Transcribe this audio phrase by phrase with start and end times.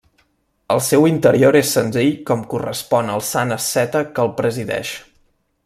[0.75, 4.99] El seu interior és senzill com correspon al Sant asceta que el presideix.